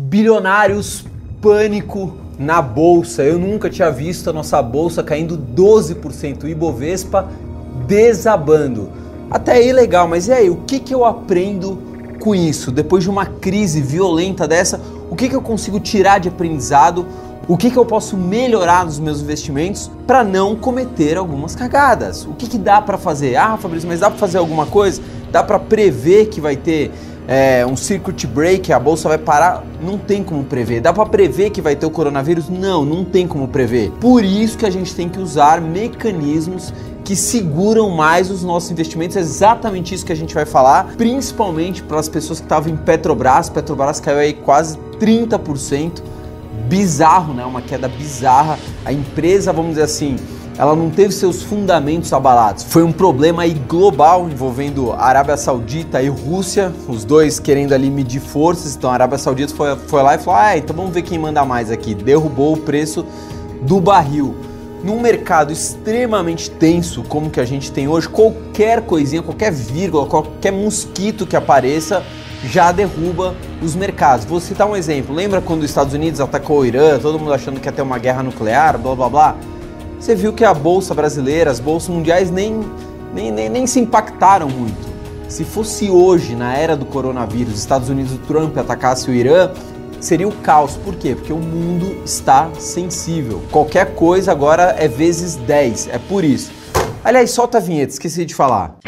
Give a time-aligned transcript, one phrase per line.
[0.00, 1.04] Bilionários,
[1.42, 3.24] pânico na bolsa.
[3.24, 7.28] Eu nunca tinha visto a nossa bolsa caindo 12%, o Ibovespa
[7.88, 8.90] desabando.
[9.28, 11.82] Até aí legal, mas e aí, o que, que eu aprendo
[12.20, 12.70] com isso?
[12.70, 14.80] Depois de uma crise violenta dessa,
[15.10, 17.04] o que, que eu consigo tirar de aprendizado?
[17.48, 22.24] O que, que eu posso melhorar nos meus investimentos para não cometer algumas cagadas?
[22.24, 23.34] O que, que dá para fazer?
[23.34, 25.02] Ah, Fabrício, mas dá para fazer alguma coisa?
[25.32, 26.92] Dá para prever que vai ter
[27.28, 30.80] é, um circuit break, a bolsa vai parar, não tem como prever.
[30.80, 32.48] Dá para prever que vai ter o coronavírus?
[32.48, 33.90] Não, não tem como prever.
[34.00, 36.72] Por isso que a gente tem que usar mecanismos
[37.04, 39.14] que seguram mais os nossos investimentos.
[39.16, 42.76] É exatamente isso que a gente vai falar, principalmente para as pessoas que estavam em
[42.76, 43.50] Petrobras.
[43.50, 46.02] Petrobras caiu aí quase 30%.
[46.68, 47.44] Bizarro, né?
[47.44, 48.58] Uma queda bizarra.
[48.84, 50.16] A empresa, vamos dizer assim,
[50.58, 52.64] ela não teve seus fundamentos abalados.
[52.64, 58.20] Foi um problema aí global envolvendo Arábia Saudita e Rússia, os dois querendo ali medir
[58.20, 58.74] forças.
[58.74, 61.44] Então a Arábia Saudita foi, foi lá e falou: ah, então vamos ver quem manda
[61.44, 61.94] mais aqui.
[61.94, 63.06] Derrubou o preço
[63.62, 64.34] do barril.
[64.82, 70.52] Num mercado extremamente tenso como que a gente tem hoje, qualquer coisinha, qualquer vírgula, qualquer
[70.52, 72.04] mosquito que apareça
[72.44, 74.24] já derruba os mercados.
[74.24, 75.14] Vou citar um exemplo.
[75.14, 77.98] Lembra quando os Estados Unidos atacou o Irã, todo mundo achando que ia ter uma
[77.98, 79.36] guerra nuclear, blá blá blá?
[79.98, 82.60] você viu que a bolsa brasileira, as bolsas mundiais nem,
[83.12, 84.88] nem, nem, nem se impactaram muito.
[85.28, 89.50] Se fosse hoje, na era do coronavírus, os Estados Unidos o Trump atacasse o Irã,
[90.00, 90.76] seria o caos.
[90.76, 91.14] Por quê?
[91.14, 93.42] Porque o mundo está sensível.
[93.50, 95.88] Qualquer coisa agora é vezes 10.
[95.88, 96.50] É por isso.
[97.04, 98.78] Aliás, solta a vinheta, esqueci de falar.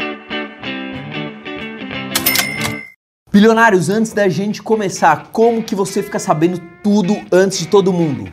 [3.31, 8.29] Bilionários, antes da gente começar, como que você fica sabendo tudo antes de todo mundo?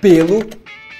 [0.00, 0.44] Pelo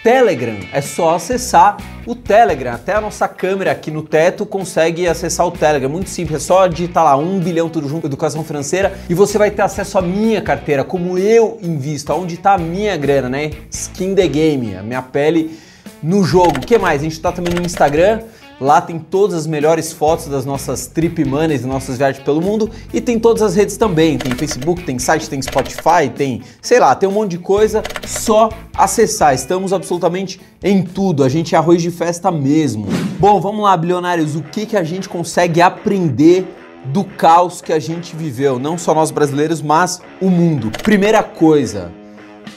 [0.04, 0.56] Telegram.
[0.72, 2.74] É só acessar o Telegram.
[2.74, 5.91] Até a nossa câmera aqui no teto consegue acessar o Telegram.
[5.91, 9.50] Muito simples, é só digitar lá 1 bilhão tudo junto, educação financeira, e você vai
[9.50, 13.50] ter acesso à minha carteira, como eu invisto, aonde está a minha grana, né?
[13.69, 15.58] Skin the game, a minha pele
[16.00, 16.58] no jogo.
[16.58, 17.00] O que mais?
[17.00, 18.20] A gente está também no Instagram.
[18.64, 22.70] Lá tem todas as melhores fotos das nossas trip money, das nossas viagens pelo mundo
[22.94, 24.16] e tem todas as redes também.
[24.16, 27.82] Tem Facebook, tem site, tem Spotify, tem, sei lá, tem um monte de coisa.
[28.06, 29.34] Só acessar.
[29.34, 31.22] Estamos absolutamente em tudo.
[31.22, 32.86] A gente é arroz de festa mesmo.
[33.19, 34.34] Bom, vamos lá, bilionários.
[34.34, 36.47] O que, que a gente consegue aprender
[36.86, 38.58] do caos que a gente viveu?
[38.58, 40.70] Não só nós brasileiros, mas o mundo.
[40.82, 41.92] Primeira coisa,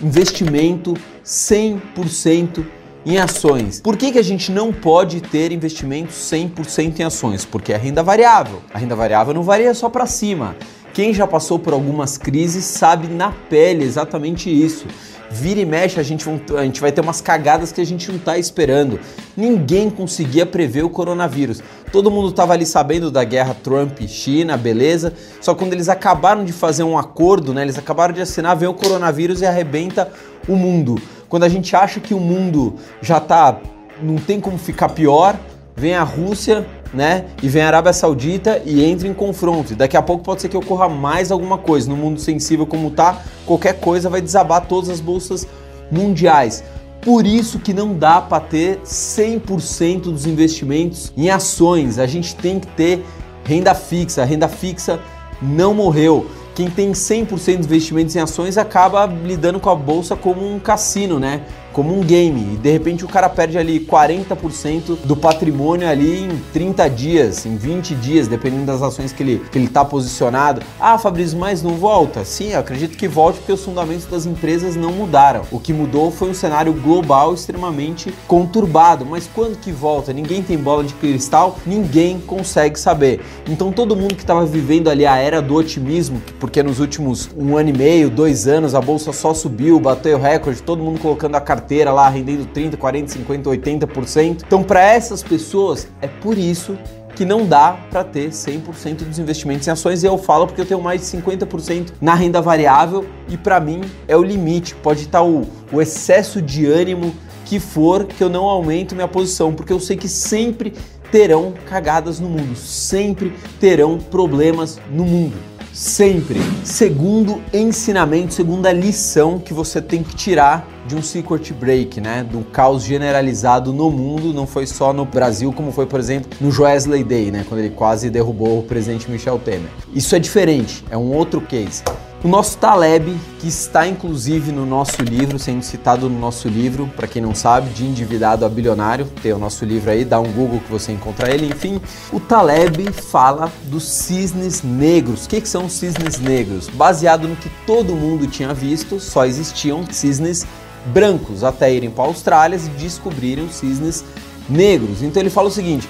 [0.01, 0.93] investimento
[1.25, 2.76] 100%
[3.07, 3.79] em ações.
[3.79, 7.45] Por que, que a gente não pode ter investimentos 100% em ações?
[7.45, 8.61] Porque é renda variável.
[8.73, 10.57] A renda variável não varia só para cima.
[10.93, 14.87] Quem já passou por algumas crises sabe na pele exatamente isso.
[15.31, 16.25] Vira e mexe, a gente,
[16.57, 18.99] a gente vai ter umas cagadas que a gente não está esperando.
[19.35, 21.61] Ninguém conseguia prever o coronavírus.
[21.93, 25.13] Todo mundo estava ali sabendo da guerra Trump-China, beleza?
[25.39, 27.61] Só quando eles acabaram de fazer um acordo, né?
[27.61, 30.11] Eles acabaram de assinar, vem o coronavírus e arrebenta
[30.47, 30.99] o mundo.
[31.29, 33.59] Quando a gente acha que o mundo já tá,
[34.01, 35.37] não tem como ficar pior,
[35.75, 37.25] vem a Rússia, né?
[37.43, 39.75] E vem a Arábia Saudita e entra em confronto.
[39.75, 41.89] Daqui a pouco pode ser que ocorra mais alguma coisa.
[41.89, 45.47] No mundo sensível como tá, qualquer coisa vai desabar todas as bolsas
[45.91, 46.63] mundiais.
[47.01, 51.99] Por isso que não dá para ter 100% dos investimentos em ações.
[51.99, 53.05] A gente tem que ter
[53.43, 54.23] renda fixa.
[54.23, 54.99] A renda fixa
[55.41, 56.25] não morreu
[56.57, 61.19] quem tem 100% de investimentos em ações acaba lidando com a bolsa como um cassino,
[61.19, 61.43] né?
[61.77, 62.55] Como um game.
[62.55, 67.55] E de repente o cara perde ali 40% do patrimônio ali em 30 dias, em
[67.55, 70.63] 20 dias, dependendo das ações que ele, que ele tá posicionado.
[70.79, 72.25] Ah, Fabrício, mas não volta?
[72.25, 75.43] Sim, eu acredito que volte porque os fundamentos das empresas não mudaram.
[75.51, 79.05] O que mudou foi um cenário global extremamente conturbado.
[79.05, 80.11] Mas quando que volta?
[80.11, 83.21] Ninguém tem bola de cristal, ninguém consegue saber.
[83.47, 87.55] Então todo mundo que estava vivendo ali a era do otimismo, porque nos últimos um
[87.55, 91.39] ano e meio, dois anos, a bolsa só subiu, bateu recorde, todo mundo colocando a
[91.39, 94.43] carteira lá, rendendo 30, 40, 50, 80%.
[94.45, 96.77] Então, para essas pessoas, é por isso
[97.15, 100.03] que não dá para ter 100% dos investimentos em ações.
[100.03, 103.81] E eu falo porque eu tenho mais de 50% na renda variável e para mim
[104.07, 104.75] é o limite.
[104.75, 109.51] Pode estar o, o excesso de ânimo que for que eu não aumento minha posição,
[109.53, 110.73] porque eu sei que sempre
[111.11, 116.39] terão cagadas no mundo, sempre terão problemas no mundo sempre.
[116.63, 122.23] Segundo ensinamento, segunda lição que você tem que tirar de um circuit break, né?
[122.23, 126.49] Do caos generalizado no mundo, não foi só no Brasil, como foi, por exemplo, no
[126.49, 127.45] Joesley Day, né?
[127.47, 129.69] Quando ele quase derrubou o presidente Michel Temer.
[129.93, 131.83] Isso é diferente, é um outro case.
[132.23, 137.07] O nosso Taleb, que está inclusive no nosso livro, sendo citado no nosso livro, para
[137.07, 140.59] quem não sabe, de endividado a bilionário, tem o nosso livro aí, dá um Google
[140.59, 141.79] que você encontra ele, enfim.
[142.11, 145.25] O Taleb fala dos cisnes negros.
[145.25, 146.67] O que, que são cisnes negros?
[146.69, 150.43] Baseado no que todo mundo tinha visto, só existiam cisnes
[150.87, 154.03] brancos até irem para a Austrália e descobrirem os cisnes
[154.49, 155.03] negros.
[155.03, 155.87] Então ele fala o seguinte: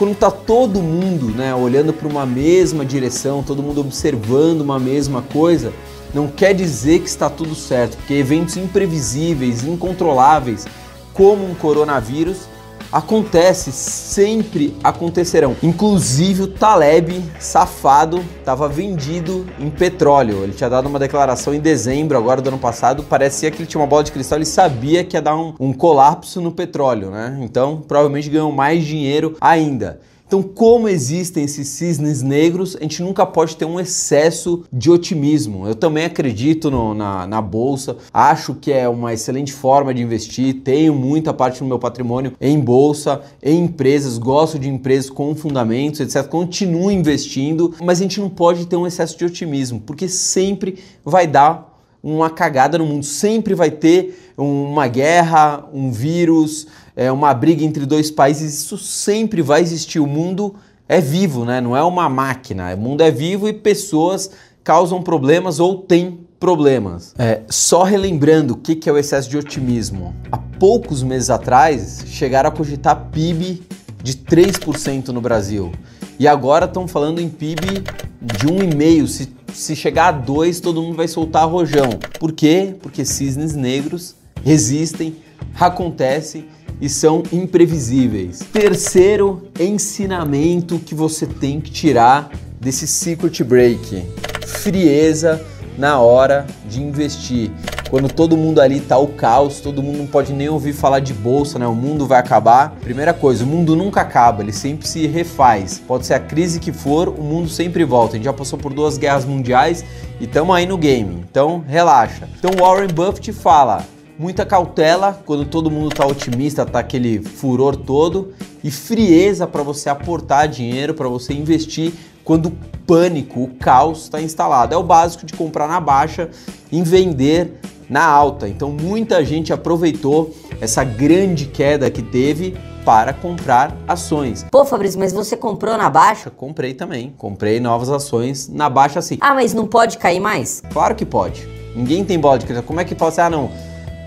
[0.00, 5.20] quando está todo mundo né, olhando para uma mesma direção, todo mundo observando uma mesma
[5.20, 5.74] coisa,
[6.14, 10.66] não quer dizer que está tudo certo, porque eventos imprevisíveis, incontroláveis,
[11.12, 12.48] como um coronavírus,
[12.92, 15.56] acontece, sempre acontecerão.
[15.62, 20.42] Inclusive o Taleb, safado, estava vendido em petróleo.
[20.42, 23.80] Ele tinha dado uma declaração em dezembro agora do ano passado, parecia que ele tinha
[23.80, 27.38] uma bola de cristal, ele sabia que ia dar um, um colapso no petróleo, né?
[27.42, 30.00] Então provavelmente ganhou mais dinheiro ainda.
[30.30, 35.66] Então, como existem esses cisnes negros, a gente nunca pode ter um excesso de otimismo.
[35.66, 40.60] Eu também acredito no, na, na bolsa, acho que é uma excelente forma de investir,
[40.62, 45.98] tenho muita parte do meu patrimônio em bolsa, em empresas, gosto de empresas com fundamentos,
[45.98, 46.24] etc.
[46.28, 51.26] Continuo investindo, mas a gente não pode ter um excesso de otimismo, porque sempre vai
[51.26, 51.70] dar
[52.02, 53.04] uma cagada no mundo.
[53.04, 56.66] Sempre vai ter uma guerra, um vírus,
[57.00, 58.60] é, uma briga entre dois países.
[58.60, 59.98] Isso sempre vai existir.
[60.00, 60.56] O mundo
[60.86, 61.58] é vivo, né?
[61.58, 62.74] não é uma máquina.
[62.74, 64.30] O mundo é vivo e pessoas
[64.62, 67.14] causam problemas ou têm problemas.
[67.18, 70.14] É, só relembrando o que é o excesso de otimismo.
[70.30, 73.62] Há poucos meses atrás, chegaram a cogitar PIB
[74.02, 75.72] de 3% no Brasil.
[76.18, 77.82] E agora estão falando em PIB
[78.20, 79.06] de 1,5%.
[79.06, 81.98] Se se chegar a dois, todo mundo vai soltar rojão.
[82.18, 82.74] Por quê?
[82.80, 84.14] Porque cisnes negros
[84.44, 85.16] resistem,
[85.58, 86.46] acontecem
[86.80, 88.40] e são imprevisíveis.
[88.52, 92.30] Terceiro ensinamento que você tem que tirar
[92.60, 94.02] desse circuit break:
[94.46, 95.44] frieza
[95.76, 97.50] na hora de investir
[97.90, 101.12] quando todo mundo ali tá o caos, todo mundo não pode nem ouvir falar de
[101.12, 101.66] bolsa, né?
[101.66, 102.70] O mundo vai acabar.
[102.80, 105.82] Primeira coisa, o mundo nunca acaba, ele sempre se refaz.
[105.88, 108.12] Pode ser a crise que for, o mundo sempre volta.
[108.12, 109.84] A gente já passou por duas guerras mundiais
[110.20, 111.24] e estamos aí no game.
[111.28, 112.28] Então, relaxa.
[112.38, 113.84] Então, Warren Buffett fala:
[114.20, 119.88] muita cautela quando todo mundo tá otimista, tá aquele furor todo e frieza para você
[119.88, 122.52] aportar dinheiro, para você investir quando o
[122.86, 124.74] pânico, o caos está instalado.
[124.74, 126.28] É o básico de comprar na baixa,
[126.70, 127.54] em vender
[127.88, 128.46] na alta.
[128.46, 134.44] Então muita gente aproveitou essa grande queda que teve para comprar ações.
[134.50, 136.28] Pô, Fabrício, mas você comprou na baixa?
[136.28, 137.14] Comprei também.
[137.16, 139.16] Comprei novas ações na baixa sim.
[139.22, 140.62] Ah, mas não pode cair mais?
[140.70, 141.48] Claro que pode.
[141.74, 142.64] Ninguém tem bola de cristal.
[142.64, 143.22] Como é que pode ser?
[143.22, 143.50] Ah, não.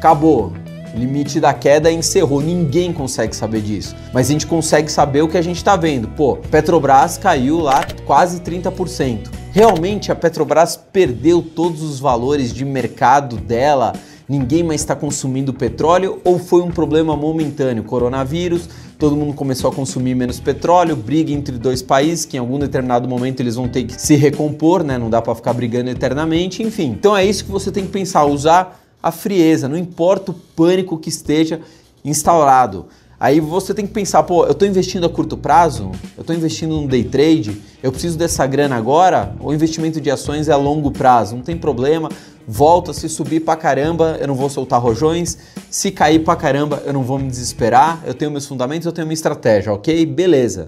[0.03, 0.51] Acabou.
[0.93, 2.41] Limite da queda encerrou.
[2.41, 3.95] Ninguém consegue saber disso.
[4.13, 6.09] Mas a gente consegue saber o que a gente está vendo.
[6.09, 9.29] Pô, Petrobras caiu lá quase 30%.
[9.53, 13.93] Realmente a Petrobras perdeu todos os valores de mercado dela?
[14.27, 17.83] Ninguém mais está consumindo petróleo ou foi um problema momentâneo?
[17.85, 18.67] Coronavírus,
[18.99, 23.07] todo mundo começou a consumir menos petróleo, briga entre dois países que em algum determinado
[23.07, 24.97] momento eles vão ter que se recompor, né?
[24.97, 26.91] Não dá para ficar brigando eternamente, enfim.
[26.91, 30.97] Então é isso que você tem que pensar, usar a frieza, não importa o pânico
[30.97, 31.59] que esteja
[32.05, 32.87] instaurado.
[33.19, 36.81] Aí você tem que pensar, pô, eu estou investindo a curto prazo, eu estou investindo
[36.81, 40.91] no day trade, eu preciso dessa grana agora, o investimento de ações é a longo
[40.91, 42.09] prazo, não tem problema,
[42.45, 45.37] volta, se subir pra caramba, eu não vou soltar rojões,
[45.69, 49.07] se cair pra caramba, eu não vou me desesperar, eu tenho meus fundamentos, eu tenho
[49.07, 50.05] minha estratégia, ok?
[50.05, 50.67] Beleza.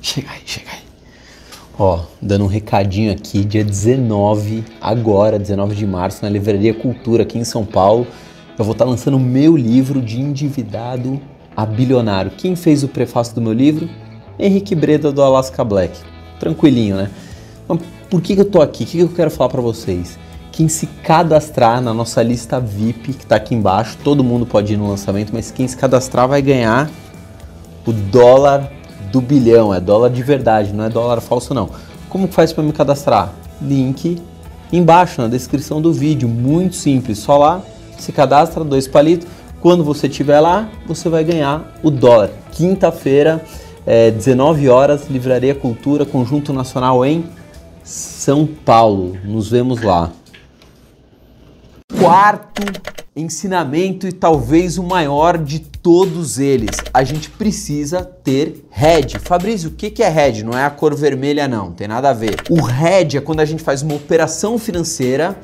[0.00, 0.87] Chega aí, chega aí.
[1.80, 7.38] Ó, dando um recadinho aqui, dia 19, agora, 19 de março, na Livraria Cultura aqui
[7.38, 8.04] em São Paulo,
[8.58, 11.20] eu vou estar lançando o meu livro de endividado
[11.56, 12.32] a bilionário.
[12.36, 13.88] Quem fez o prefácio do meu livro?
[14.36, 15.96] Henrique Breda do Alaska Black.
[16.40, 17.10] Tranquilinho, né?
[17.68, 17.78] Mas
[18.10, 18.82] por que, que eu tô aqui?
[18.82, 20.18] O que, que eu quero falar para vocês?
[20.50, 24.76] Quem se cadastrar na nossa lista VIP, que está aqui embaixo, todo mundo pode ir
[24.76, 26.90] no lançamento, mas quem se cadastrar vai ganhar
[27.86, 28.77] o dólar
[29.10, 31.70] do bilhão, é dólar de verdade, não é dólar falso não.
[32.08, 33.32] Como faz para me cadastrar?
[33.60, 34.20] Link
[34.72, 37.62] embaixo na descrição do vídeo, muito simples, só lá
[37.98, 39.26] se cadastra, dois palitos.
[39.60, 42.30] Quando você estiver lá, você vai ganhar o dólar.
[42.52, 43.44] Quinta-feira,
[43.84, 47.24] é, 19 horas, Livraria Cultura, Conjunto Nacional em
[47.82, 49.16] São Paulo.
[49.24, 50.12] Nos vemos lá.
[51.98, 52.62] Quarto
[53.18, 56.76] ensinamento e talvez o maior de todos eles.
[56.92, 59.18] A gente precisa ter hedge.
[59.18, 60.44] Fabrício, o que é hedge?
[60.44, 62.36] Não é a cor vermelha, não, tem nada a ver.
[62.48, 65.38] O hedge é quando a gente faz uma operação financeira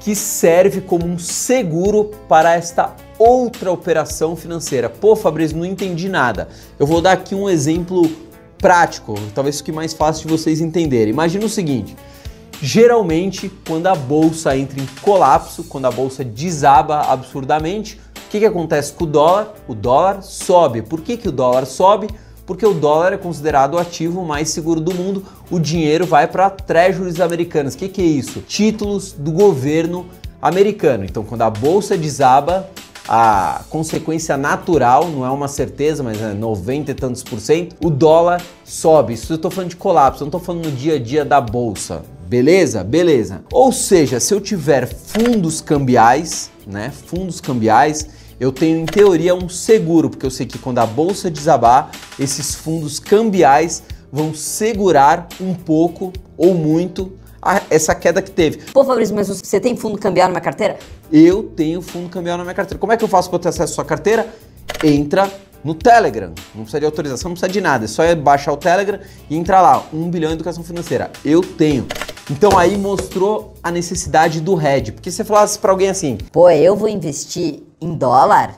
[0.00, 4.88] que serve como um seguro para esta outra operação financeira.
[4.88, 6.48] Pô, Fabrício, não entendi nada.
[6.78, 8.10] Eu vou dar aqui um exemplo
[8.56, 11.12] prático, talvez fique mais fácil de vocês entenderem.
[11.12, 11.96] Imagina o seguinte:
[12.62, 18.44] Geralmente, quando a bolsa entra em colapso, quando a bolsa desaba absurdamente, o que, que
[18.44, 19.54] acontece com o dólar?
[19.66, 20.82] O dólar sobe.
[20.82, 22.08] Por que, que o dólar sobe?
[22.44, 25.24] Porque o dólar é considerado o ativo mais seguro do mundo.
[25.50, 27.74] O dinheiro vai para treasuries americanas.
[27.74, 28.40] O que, que é isso?
[28.40, 30.06] Títulos do governo
[30.42, 31.04] americano.
[31.04, 32.68] Então, quando a bolsa desaba,
[33.08, 37.88] a consequência natural, não é uma certeza, mas é 90 e tantos por cento, o
[37.88, 39.14] dólar sobe.
[39.14, 41.40] Isso eu estou falando de colapso, eu não estou falando no dia a dia da
[41.40, 42.02] bolsa.
[42.30, 42.84] Beleza?
[42.84, 43.42] Beleza.
[43.52, 46.92] Ou seja, se eu tiver fundos cambiais, né?
[47.08, 48.06] Fundos cambiais,
[48.38, 52.54] eu tenho em teoria um seguro, porque eu sei que quando a bolsa desabar, esses
[52.54, 53.82] fundos cambiais
[54.12, 57.10] vão segurar um pouco ou muito
[57.42, 58.58] a, essa queda que teve.
[58.72, 60.78] Pô, Fabrício, mas você tem fundo cambial na minha carteira?
[61.12, 62.78] Eu tenho fundo cambial na minha carteira.
[62.78, 64.32] Como é que eu faço para ter acesso à sua carteira?
[64.84, 65.28] Entra
[65.64, 66.32] no Telegram.
[66.54, 67.86] Não precisa de autorização, não precisa de nada.
[67.86, 69.84] É só baixar o Telegram e entrar lá.
[69.92, 71.10] 1 bilhão em educação financeira.
[71.24, 71.88] Eu tenho.
[72.30, 74.92] Então aí mostrou a necessidade do hedge.
[74.92, 78.54] Porque você falasse para alguém assim: Pô, eu vou investir em dólar?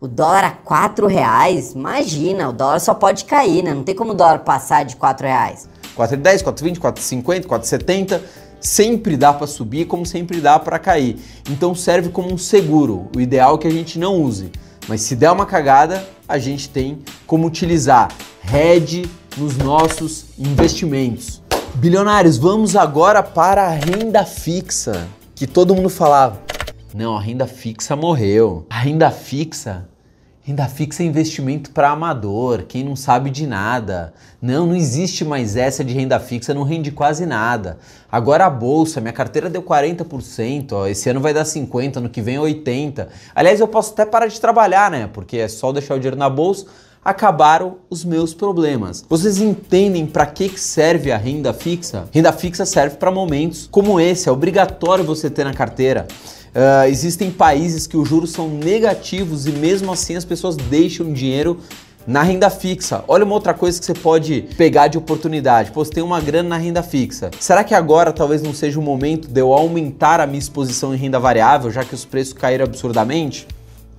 [0.00, 1.72] O dólar a 4 reais?
[1.72, 3.72] Imagina, o dólar só pode cair, né?
[3.72, 5.68] Não tem como o dólar passar de 4 reais.
[5.96, 8.20] 4,10, 4,20, 4,50, 4,70,
[8.60, 11.20] sempre dá para subir, como sempre dá para cair.
[11.48, 13.08] Então serve como um seguro.
[13.14, 14.50] O ideal é que a gente não use.
[14.88, 18.08] Mas se der uma cagada, a gente tem como utilizar
[18.52, 21.41] hedge nos nossos investimentos.
[21.74, 26.40] Bilionários, vamos agora para a renda fixa, que todo mundo falava.
[26.94, 28.66] Não, a renda fixa morreu.
[28.70, 29.88] A renda fixa
[30.44, 34.12] Renda fixa é investimento para amador, quem não sabe de nada.
[34.40, 37.78] Não, não existe mais essa de renda fixa, não rende quase nada.
[38.10, 42.20] Agora a bolsa, minha carteira deu 40%, ó, esse ano vai dar 50%, ano que
[42.20, 43.06] vem 80%.
[43.32, 45.08] Aliás, eu posso até parar de trabalhar, né?
[45.12, 46.66] Porque é só deixar o dinheiro na bolsa,
[47.04, 49.04] acabaram os meus problemas.
[49.08, 52.08] Vocês entendem para que serve a renda fixa?
[52.12, 56.06] Renda fixa serve para momentos como esse, é obrigatório você ter na carteira.
[56.54, 61.58] Uh, existem países que os juros são negativos e mesmo assim as pessoas deixam dinheiro
[62.06, 63.04] na renda fixa.
[63.08, 65.70] Olha uma outra coisa que você pode pegar de oportunidade.
[65.70, 67.30] Pô, você tem uma grana na renda fixa.
[67.40, 70.98] Será que agora talvez não seja o momento de eu aumentar a minha exposição em
[70.98, 73.46] renda variável, já que os preços caíram absurdamente?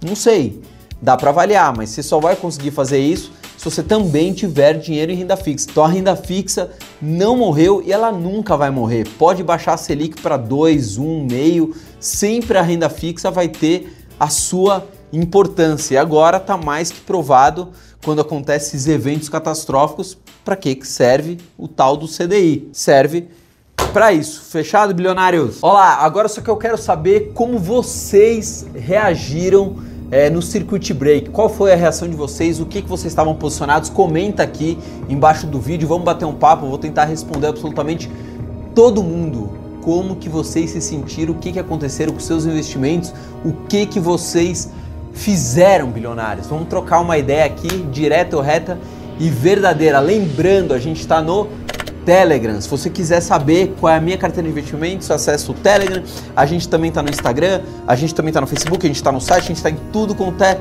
[0.01, 0.61] Não sei.
[1.03, 5.11] Dá para avaliar, mas você só vai conseguir fazer isso se você também tiver dinheiro
[5.11, 5.67] em renda fixa.
[5.69, 9.05] Então a renda fixa não morreu e ela nunca vai morrer.
[9.19, 14.87] Pode baixar a Selic para 2, 1,5, sempre a renda fixa vai ter a sua
[15.11, 15.95] importância.
[15.95, 21.67] E agora está mais que provado quando acontecem esses eventos catastróficos, para que serve o
[21.67, 22.69] tal do CDI?
[22.71, 23.27] Serve
[23.91, 24.41] para isso.
[24.43, 25.57] Fechado, bilionários?
[25.61, 31.31] Olá, agora só que eu quero saber como vocês reagiram é, no circuit break.
[31.31, 32.59] Qual foi a reação de vocês?
[32.59, 33.89] O que, que vocês estavam posicionados?
[33.89, 34.77] Comenta aqui
[35.09, 38.11] embaixo do vídeo, vamos bater um papo, vou tentar responder absolutamente
[38.75, 39.49] todo mundo.
[39.81, 43.11] Como que vocês se sentiram, o que, que aconteceram com seus investimentos,
[43.43, 44.69] o que, que vocês
[45.13, 46.45] fizeram, bilionários.
[46.45, 48.77] Vamos trocar uma ideia aqui, direta ou reta
[49.19, 49.99] e verdadeira.
[49.99, 51.47] Lembrando, a gente está no
[52.05, 52.59] Telegram.
[52.59, 56.03] Se você quiser saber qual é a minha carteira de investimentos, acesse o Telegram.
[56.35, 59.11] A gente também está no Instagram, a gente também está no Facebook, a gente está
[59.11, 60.59] no site, a gente está em tudo quanto é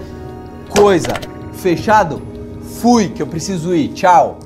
[0.69, 1.15] coisa.
[1.53, 2.23] Fechado?
[2.81, 3.89] Fui, que eu preciso ir.
[3.89, 4.39] Tchau!